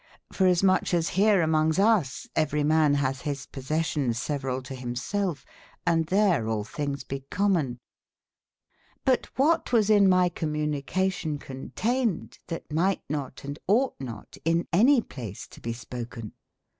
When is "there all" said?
6.07-6.63